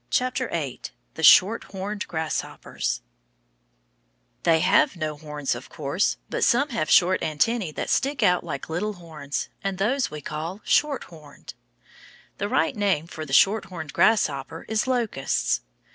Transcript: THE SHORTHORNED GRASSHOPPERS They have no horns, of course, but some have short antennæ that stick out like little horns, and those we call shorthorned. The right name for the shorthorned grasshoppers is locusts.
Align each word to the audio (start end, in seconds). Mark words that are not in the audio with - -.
THE 0.09 1.21
SHORTHORNED 1.21 2.07
GRASSHOPPERS 2.07 3.01
They 4.41 4.59
have 4.61 4.95
no 4.95 5.15
horns, 5.15 5.53
of 5.53 5.69
course, 5.69 6.17
but 6.27 6.43
some 6.43 6.69
have 6.69 6.89
short 6.89 7.21
antennæ 7.21 7.75
that 7.75 7.87
stick 7.91 8.23
out 8.23 8.43
like 8.43 8.67
little 8.67 8.93
horns, 8.93 9.49
and 9.63 9.77
those 9.77 10.09
we 10.09 10.19
call 10.19 10.61
shorthorned. 10.65 11.53
The 12.39 12.49
right 12.49 12.75
name 12.75 13.05
for 13.05 13.27
the 13.27 13.31
shorthorned 13.33 13.93
grasshoppers 13.93 14.65
is 14.67 14.87
locusts. 14.87 15.61